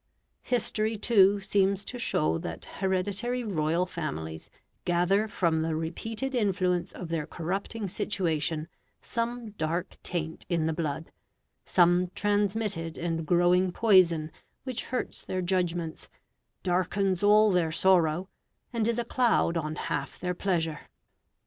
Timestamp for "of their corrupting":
6.91-7.87